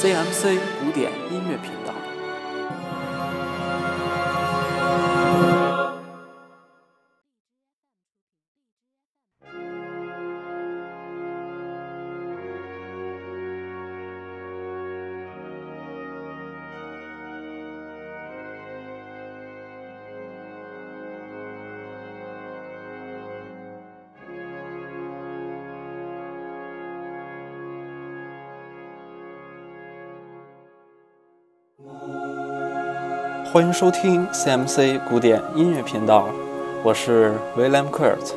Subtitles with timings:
[0.00, 1.79] CMC 古典音乐品
[33.52, 36.28] 欢迎收听 CMC 古典音乐频道，
[36.84, 38.32] 我是 William Kurt。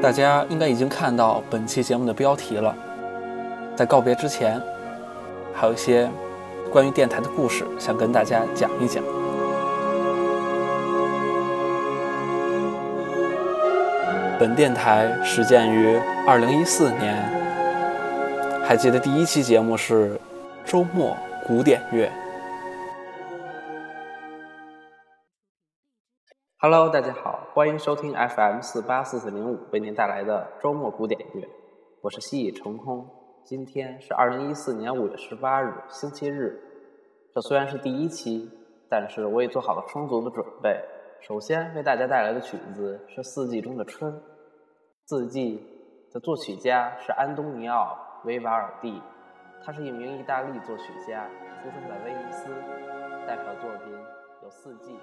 [0.00, 2.72] 大家应该已经看到本期节目的标题了。
[3.74, 4.62] 在告别之前，
[5.52, 6.08] 还有一些
[6.70, 9.02] 关于电台的故事想跟大家讲一讲。
[14.38, 17.16] 本电台始建于2014年，
[18.64, 20.16] 还记得第一期节目是
[20.66, 22.10] 周末古典乐。
[26.58, 31.48] Hello，大家好，欢迎收听 FM 四八四四零五为您带来的周末古典乐，
[32.02, 33.08] 我是西已成空。
[33.44, 36.60] 今天是二零一四年五月十八日，星期日。
[37.32, 38.50] 这虽然是第一期，
[38.90, 40.82] 但是我也做好了充足的准备。
[41.20, 44.20] 首先为大家带来的曲子是四季中的春。
[45.06, 45.64] 四季
[46.12, 49.00] 的作曲家是安东尼奥·维瓦尔第，
[49.64, 51.26] 他是一名意大利作曲家，
[51.62, 52.48] 出生在威尼斯。
[53.26, 53.92] 代表作品
[54.42, 54.92] 有《四季》《》。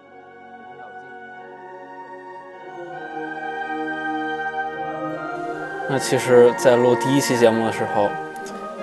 [5.90, 8.10] 那其实，在录第一期节目的时候，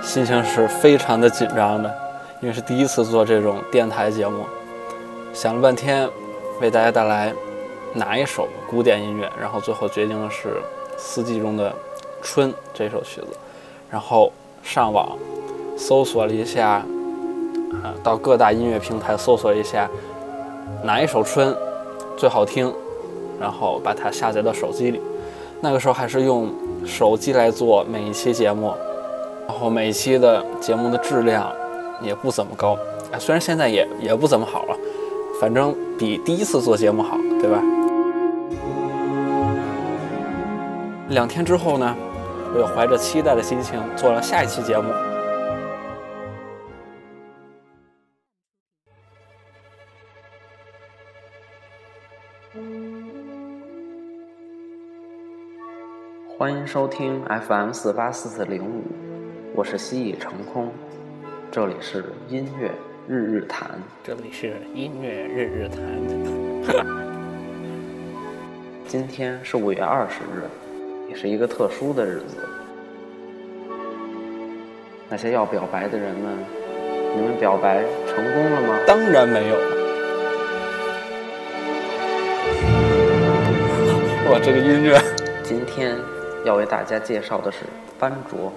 [0.02, 1.90] 心情是非常的紧张的，
[2.42, 4.44] 因为是第一次做这种电台节目，
[5.32, 6.08] 想了半天。
[6.60, 7.32] 为大家带来
[7.94, 9.32] 哪一首古典音乐？
[9.40, 10.48] 然后最后决定的是
[10.98, 11.74] 《四季中的
[12.20, 13.28] 春》这首曲子。
[13.90, 14.30] 然后
[14.62, 15.16] 上网
[15.80, 16.84] 搜索了一下，
[17.82, 19.88] 啊，到各大音乐平台搜索一下
[20.84, 21.56] 哪一首春
[22.18, 22.70] 最好听，
[23.40, 25.00] 然后把它下载到手机里。
[25.62, 26.50] 那个时候还是用
[26.84, 28.74] 手机来做每一期节目，
[29.48, 31.50] 然后每一期的节目的质量
[32.02, 32.76] 也不怎么高，
[33.10, 34.76] 啊，虽然现在也也不怎么好了。
[35.40, 37.62] 反正比第一次做节目好，对吧？
[41.08, 41.96] 两天之后呢，
[42.54, 44.92] 我又怀着期待的心情做了下一期节目。
[56.40, 58.82] 欢迎收听 FM 四八四四零五，
[59.54, 60.72] 我是蜥蜴成空，
[61.52, 62.70] 这里是音乐。
[63.06, 65.82] 日日谈，这里是音乐日日谈。
[68.88, 70.48] 今天是五月二十日，
[71.10, 72.38] 也是一个特殊的日子。
[75.10, 76.38] 那些要表白的人们，
[77.16, 78.78] 你们表白成功了吗？
[78.86, 79.56] 当然没有。
[84.32, 84.98] 哇，这个音乐！
[85.42, 85.98] 今天
[86.44, 87.58] 要为大家介绍的是
[87.98, 88.52] 班卓。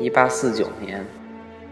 [0.00, 1.04] 一八四九年，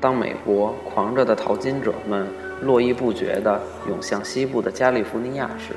[0.00, 2.26] 当美国狂热的淘金者们
[2.62, 5.74] 络绎不绝地涌向西部的加利福尼亚时，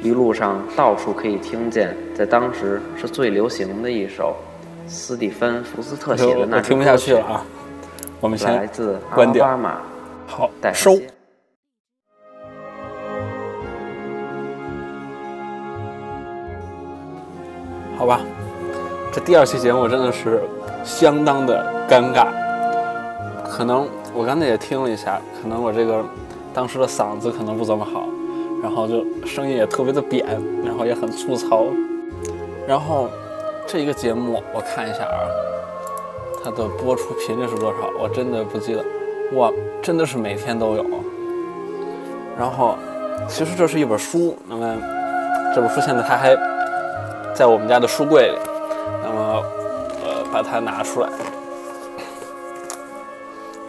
[0.00, 4.36] 一路上到处可以听见在当时是最流行的一首
[4.86, 7.44] 斯蒂芬·福斯特写的那听不下去了啊！
[8.20, 9.82] 我们先来自阿拉巴马，
[10.26, 10.98] 好，收。
[17.96, 18.20] 好吧，
[19.12, 20.42] 这第二期节目真的是。
[20.84, 22.26] 相当的尴尬，
[23.48, 26.04] 可能我刚才也听了一下，可能我这个
[26.52, 28.06] 当时的嗓子可能不怎么好，
[28.62, 30.26] 然后就声音也特别的扁，
[30.62, 31.64] 然后也很粗糙，
[32.68, 33.08] 然后
[33.66, 35.24] 这一个节目我看一下啊，
[36.44, 37.90] 它的播出频率是多少？
[37.98, 38.84] 我真的不记得，
[39.38, 39.50] 哇，
[39.80, 40.84] 真的是每天都有。
[42.38, 42.76] 然后
[43.26, 44.76] 其实这是一本书，那么
[45.54, 46.36] 这本书现在它还
[47.34, 48.38] 在我们家的书柜里，
[49.02, 49.42] 那么。
[50.04, 51.08] 呃把它拿出来，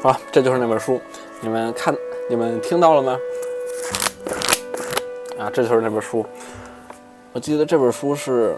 [0.01, 0.99] 好，这就是那本书，
[1.39, 1.95] 你们看，
[2.27, 3.17] 你们听到了吗？
[5.37, 6.25] 啊，这就是那本书。
[7.33, 8.57] 我记得这本书是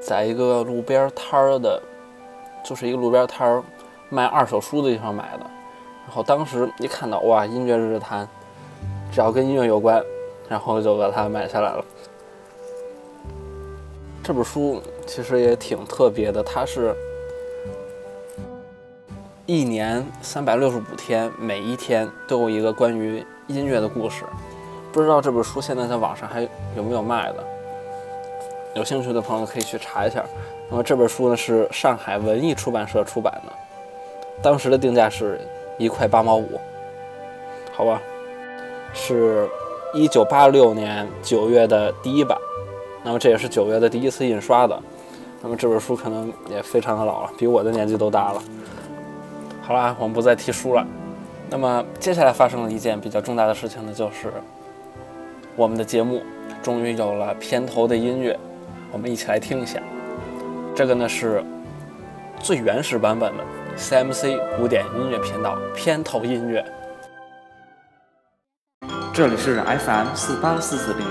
[0.00, 1.80] 在一个路边摊儿的，
[2.64, 3.62] 就是一个路边摊儿
[4.08, 5.40] 卖二手书的地方买的。
[6.06, 8.26] 然后当时一看到，哇，音乐日日谈，
[9.12, 10.02] 只要跟音乐有关，
[10.48, 11.84] 然后就把它买下来了。
[14.28, 16.94] 这本书其实也挺特别的，它是
[19.46, 24.26] 一年三百六十五天，每一天都有一个关于音乐的故事。
[24.92, 26.46] 不知道这本书现在在网上还
[26.76, 27.44] 有没有卖的？
[28.74, 30.22] 有兴趣的朋友可以去查一下。
[30.68, 33.52] 那么这本书呢是上海文艺出版社出版的，
[34.42, 35.40] 当时的定价是
[35.78, 36.60] 一块八毛五，
[37.72, 37.98] 好吧？
[38.92, 39.48] 是
[39.94, 42.36] 一九八六年九月的第一版，
[43.08, 44.78] 那么这也是九月的第一次印刷的。
[45.40, 48.42] 那么这本书可能也非常的老了，比我的年纪都大了。
[49.62, 50.86] 好了，我们不再提书了。
[51.48, 54.30] 那么接下来发生了一件比较重大的事情呢，就是
[55.56, 56.22] 我们的节目
[56.62, 58.38] 终于有了片头的音乐，
[58.92, 59.80] 我们一起来听一下。
[60.74, 61.42] 这个呢是
[62.40, 63.44] 最原始版本的
[63.78, 66.62] CMC 古典音乐频道片头音乐。
[69.14, 71.06] 这里是 FM 四八四四零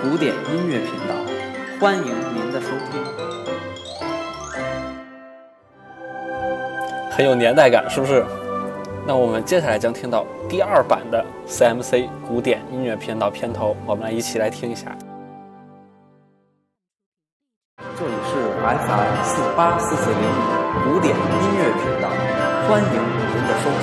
[0.00, 1.14] 古典音乐频道，
[1.84, 2.02] 欢迎
[2.34, 2.98] 您的收听。
[7.10, 8.24] 很有年代感，是不是？
[9.06, 14.96] 那我们接下来将听到第二版的 CMC 古典音乐频道片头，我们来一起来听一下。
[17.76, 20.20] 这里是 FM 四八四四零
[20.84, 21.20] 古典音
[21.58, 22.08] 乐频道，
[22.66, 23.78] 欢迎您的收听。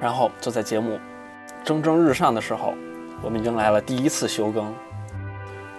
[0.00, 0.98] 然后就在节目
[1.62, 2.72] 蒸蒸日上的时候，
[3.22, 4.64] 我们迎来了第一次休更。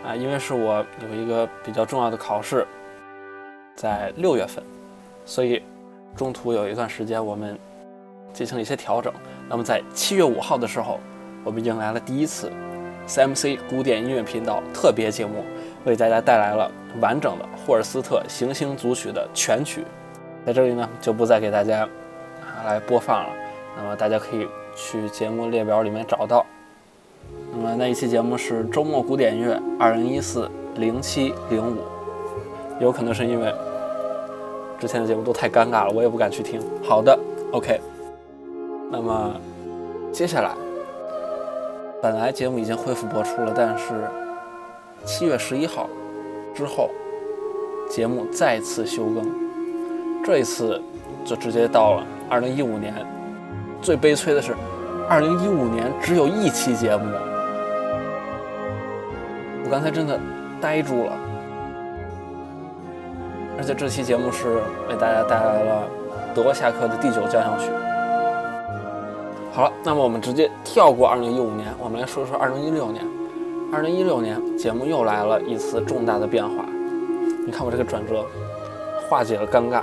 [0.06, 2.66] 啊，因为是我有一个比较重要的考试，
[3.76, 4.64] 在六月份，
[5.26, 5.62] 所以
[6.16, 7.58] 中途有一段时间我们
[8.34, 9.14] 进行了一些调整。
[9.50, 11.00] 那么在七月五号的时候，
[11.44, 12.52] 我们迎来了第一次
[13.08, 15.46] CMC 古典音乐频道特别节目，
[15.86, 16.70] 为大家带来了
[17.00, 19.86] 完整的霍尔斯特行星组曲的全曲。
[20.46, 21.88] 在这里呢，就不再给大家
[22.66, 23.30] 来播放了。
[23.78, 26.46] 那么大家可以去节目列表里面找到。
[27.56, 31.78] 那么那一期节目是周末古典乐二零一四零七零五，
[32.82, 33.54] 有可能是因为
[34.80, 36.60] 之前的节目都太尴尬了，我也不敢去听。
[36.84, 37.18] 好的
[37.52, 37.80] ，OK。
[38.92, 39.36] 那么
[40.12, 40.52] 接下来，
[42.02, 43.94] 本来节目已经恢复播出了，但是
[45.06, 45.88] 七月十一号
[46.56, 46.90] 之后，
[47.88, 49.24] 节目再次休更，
[50.26, 50.82] 这一次
[51.24, 52.94] 就直接到了二零一五年。
[53.80, 54.56] 最悲催的是，
[55.08, 57.06] 二零一五年只有一期节目。
[59.64, 60.20] 我刚才真的
[60.60, 61.14] 呆住了，
[63.58, 65.88] 而且这期节目是为大家带来了
[66.36, 67.70] 德国夏克的第九交响曲。
[69.52, 73.06] 好了，那么我们直接跳过二零一五年，我们来说说二零一六年。
[73.72, 76.66] 二零一六年节目又来了一次重大的变化，
[77.46, 78.24] 你看我这个转折，
[79.10, 79.82] 化解了尴尬。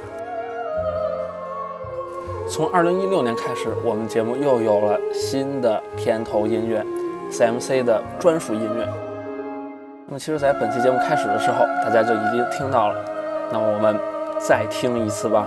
[2.49, 6.85] 从二零一六年开始，我们节目又有了新的片头音乐
[7.33, 9.10] ，CMC 的专属音乐。
[10.11, 13.05] 那么，其实，在本期节目开始的时候，大家就已经听到了。
[13.53, 13.97] 那么，我们
[14.41, 15.47] 再听一次吧。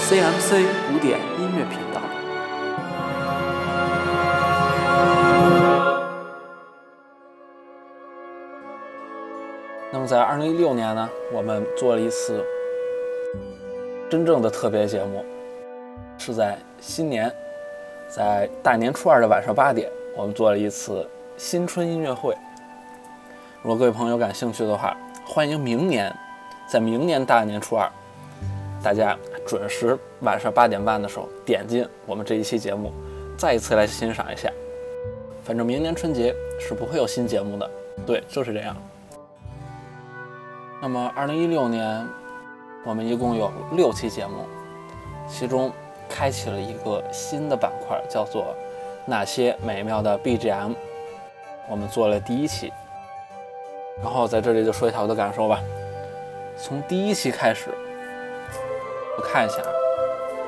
[0.00, 2.00] CMC 古典音乐频道。
[9.92, 12.44] 那么，在二零一六年呢，我们做了一次
[14.10, 15.24] 真正的特别节目，
[16.18, 17.32] 是在新年，
[18.08, 22.36] 在大年初二的晚上八点，我们做了一次新春音乐会。
[23.62, 26.12] 如果各位朋友感兴趣的话，欢迎明年，
[26.68, 27.88] 在明年大年初二，
[28.82, 32.92] 大家准时晚上八点半的时候点进我们这一期节目，
[33.38, 34.50] 再一次来欣赏一下。
[35.44, 37.70] 反正明年春节是不会有新节目的，
[38.04, 38.76] 对，就是这样。
[40.82, 42.04] 那么，二零一六年，
[42.82, 44.46] 我们一共有六期节目，
[45.28, 45.70] 其中
[46.08, 48.54] 开启了一个新的板块，叫做
[49.04, 50.72] “那些美妙的 BGM”。
[51.68, 52.72] 我们做了第一期，
[54.02, 55.60] 然后在这里就说一下我的感受吧。
[56.56, 57.70] 从第一期开始，
[59.16, 59.56] 我看一下，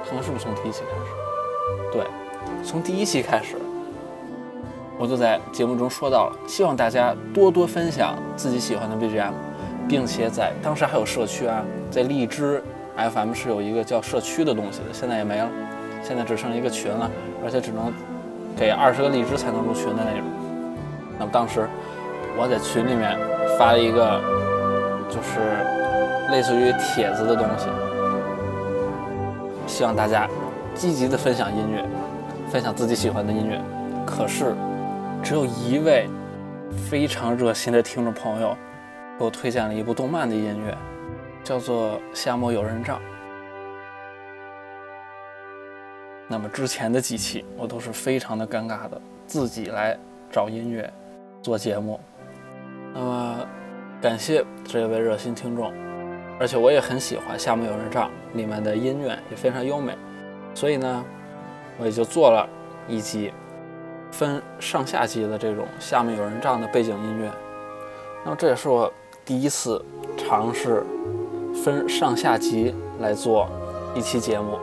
[0.04, 1.92] 看看是不是从第一期开始？
[1.92, 2.06] 对，
[2.64, 3.56] 从第一期开始，
[4.98, 9.51] 我就在节目中说到了，希望大家多多分享自己喜欢的 BGM。
[9.88, 12.62] 并且在当时还有社区啊，在荔枝
[12.96, 15.48] FM 是有一个叫社区的东西的，现在也没了，
[16.02, 17.10] 现在只剩一个群了，
[17.44, 17.92] 而且只能
[18.56, 20.22] 给二十个荔枝才能入群的那种。
[21.18, 21.68] 那么当时
[22.36, 23.18] 我在群里面
[23.58, 24.20] 发了一个，
[25.08, 25.40] 就是
[26.30, 27.66] 类似于帖子的东西，
[29.66, 30.28] 希望大家
[30.74, 31.84] 积极的分享音乐，
[32.50, 33.60] 分享自己喜欢的音乐。
[34.06, 34.54] 可是
[35.22, 36.08] 只有一位
[36.90, 38.56] 非常热心的听众朋友。
[39.18, 40.76] 给我推荐了一部动漫的音乐，
[41.44, 42.98] 叫做《夏目友人帐》。
[46.28, 49.98] 那么之前的几期我都是非常的尴尬的，自己来
[50.30, 50.90] 找音乐
[51.42, 52.00] 做节目。
[52.94, 53.46] 那么，
[54.00, 55.72] 感谢这位热心听众，
[56.40, 59.96] 而且我也很喜欢《夏目友人帐》里面的音乐，也非常优美，
[60.54, 61.04] 所以呢，
[61.78, 62.48] 我也就做了
[62.88, 63.32] 一集
[64.10, 67.30] 分上下集的这种《夏目友人帐》的背景音乐。
[68.24, 68.92] 那么这也是我
[69.24, 69.82] 第一次
[70.16, 70.84] 尝试
[71.64, 73.48] 分上下集来做
[73.94, 74.58] 一期节目，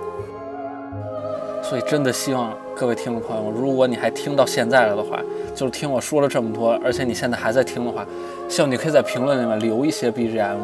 [1.62, 5.20] 所以真的希望各位听众朋友，如果你还听到现在了的话。
[5.56, 8.06] 就是听我说了这么多，而且你现在还在听的话，
[8.48, 10.58] 希望你可以在评论里面留一些 BGM，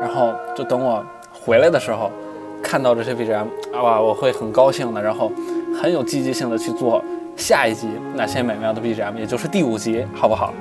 [0.00, 2.08] 然后就等我回来的时候
[2.62, 5.32] 看到这些 BGM，哇，我会很高兴的，然后
[5.82, 7.02] 很有积极性的去做
[7.36, 10.54] 下一集那些美妙的 BGM，也就是第五集，好不好？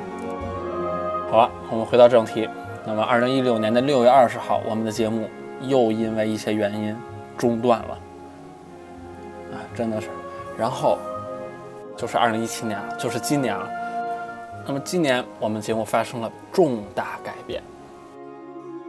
[1.32, 2.48] 好了，我们回到正题。
[2.86, 5.30] 那么，二零一六年的六月二十号，我们的节目
[5.62, 6.96] 又因为一些原因
[7.38, 8.00] 中断了，
[9.54, 10.10] 啊，真的是，
[10.58, 10.98] 然后。
[11.98, 13.70] 就是二零一七年了，就是今年了。
[14.66, 17.62] 那么今年我们节目发生了重大改变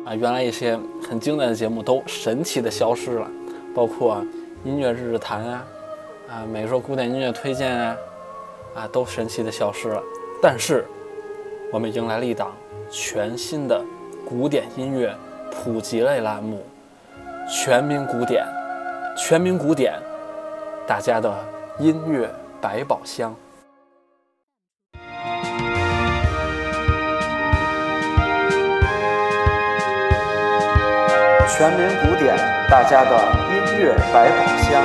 [0.06, 0.14] 啊！
[0.14, 3.28] 原来一些很经典的节目都神奇的消失了，
[3.74, 4.24] 包括
[4.64, 5.64] 音乐日日谈啊，
[6.30, 7.96] 啊，每周古典音乐推荐啊，
[8.76, 10.02] 啊，都神奇的消失了。
[10.40, 10.86] 但是
[11.72, 12.54] 我们迎来了一档
[12.90, 13.82] 全新的
[14.28, 15.16] 古典音乐
[15.50, 16.62] 普及类栏目——
[17.50, 18.44] 全民古典，
[19.16, 19.94] 全民古典，
[20.86, 21.34] 大家的
[21.78, 22.30] 音乐。
[22.60, 23.34] 百宝箱，
[31.48, 32.36] 全民古典，
[32.70, 33.10] 大家的
[33.50, 34.80] 音乐百宝箱。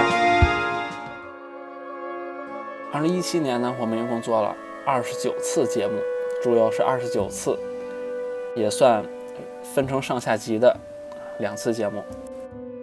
[2.92, 6.00] 二零一七年呢，我们一共做了二十九次节目，
[6.44, 7.58] 主要是二十九次，
[8.56, 9.04] 也算
[9.64, 10.76] 分成上下集的
[11.40, 12.04] 两次节目。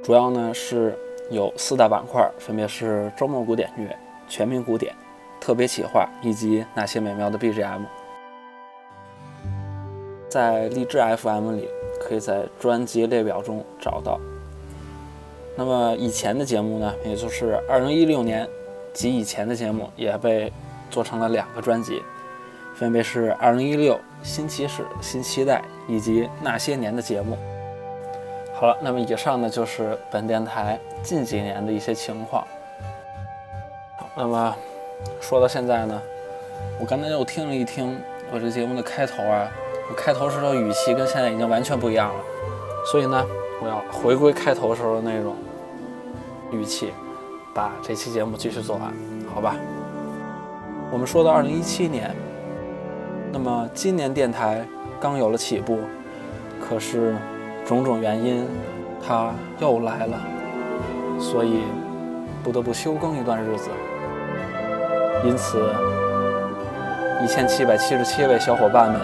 [0.02, 0.99] 主要呢是
[1.30, 3.96] 有四大板块，分别是周末古典乐。
[4.26, 4.94] 全民古典、
[5.38, 7.82] 特别企划以及那些美妙的 BGM，
[10.30, 11.68] 在荔枝 FM 里
[12.00, 14.18] 可以在专辑列表中找到。
[15.56, 18.49] 那么以前的节目呢，也就是2016年
[18.94, 20.50] 及以前的节目，也被
[20.90, 22.02] 做成了两个专辑，
[22.75, 27.38] 分别是2016新起始、新期待以及那些年的节目。
[28.54, 32.47] 好了，那么以上呢就是本电台近几年的一些情况。
[34.16, 34.57] 那么
[35.21, 36.00] 说到现在呢，
[36.81, 37.99] 我刚才又听了一听
[38.33, 39.50] 我这节目的开头啊，
[39.90, 42.21] 我开头时候语气跟现在已经完全不一样了，
[42.90, 43.26] 所以呢，
[43.61, 45.35] 我要回归开头时候的那种
[46.52, 46.93] 语气，
[47.52, 48.93] 把这期节目继续做完，
[49.35, 49.57] 好吧？
[50.93, 52.14] 我们说到二零一七年，
[53.35, 54.64] 那么今年电台
[55.00, 55.81] 刚有了起步，
[56.61, 57.17] 可是
[57.67, 58.47] 种种原因，
[59.05, 60.21] 它又来了，
[61.19, 61.62] 所以
[62.45, 63.71] 不得不休更一段日子。
[65.25, 65.69] 因此，
[67.25, 69.00] 一千七百七十七位小伙伴们，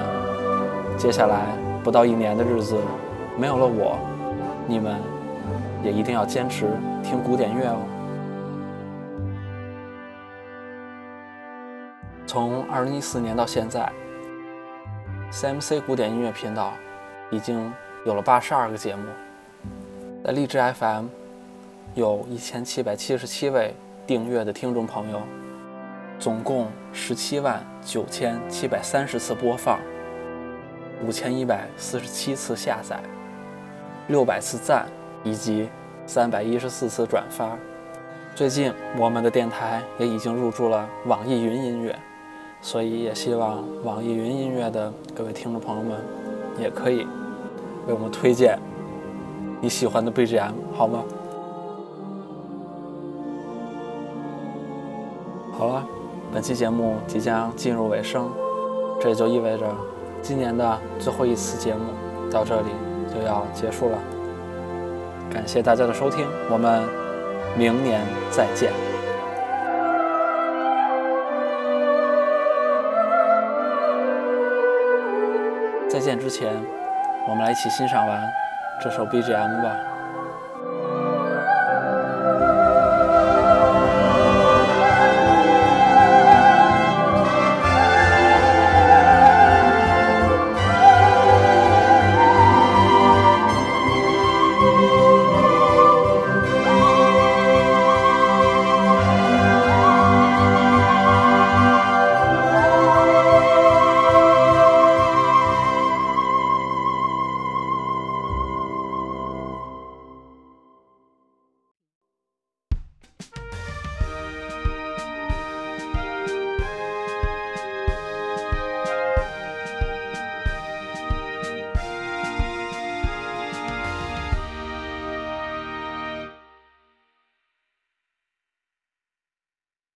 [0.97, 1.47] 接下来
[1.83, 2.77] 不到一年的日子，
[3.37, 3.99] 没有了我，
[4.69, 4.95] 你们
[5.83, 6.69] 也一定要坚持
[7.03, 7.79] 听古典乐哦。
[12.29, 13.91] 从二零一四年到现在
[15.33, 16.73] ，CMC 古典音乐频道
[17.31, 17.73] 已经
[18.05, 19.05] 有了八十二个节目，
[20.25, 21.07] 在荔枝 FM
[21.95, 23.75] 有一千七百七十七位
[24.07, 25.21] 订阅的听众朋友。
[26.19, 29.81] 总共十七万九千七百三十次播放，
[31.03, 33.01] 五千一百四十七次下载，
[34.09, 34.87] 六百次赞，
[35.25, 35.71] 以及
[36.07, 37.57] 三百一十四次转发。
[38.35, 41.99] 最近我们的电台也已经入驻了网易云音乐，
[42.63, 45.99] 所以也希望网易云音乐的各位听众朋友们
[46.61, 47.07] 也可以
[47.87, 48.59] 为我们推荐
[49.61, 51.03] 你喜欢的 BGM，好吗？
[55.53, 55.87] 好了。
[56.33, 58.31] 本期节目即将进入尾声，
[59.01, 59.67] 这也就意味着
[60.23, 61.81] 今年的最后一次节目
[62.31, 62.69] 到这里
[63.13, 63.99] 就要结束了。
[65.29, 66.85] 感谢大家的收听，我们
[67.59, 68.01] 明年
[68.31, 68.90] 再见。
[75.91, 76.55] 再见之前，
[77.29, 78.23] 我们来一起欣赏完
[78.81, 80.00] 这首 BGM 吧。